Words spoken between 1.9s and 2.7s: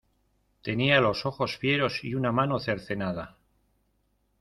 y una mano